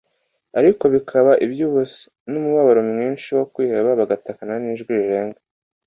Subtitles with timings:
[0.59, 2.03] ariko bikaba iby'ubusa.
[2.31, 5.39] N'umubabaro mwinshi wo kwiheba bagataka n'ijwi rirenga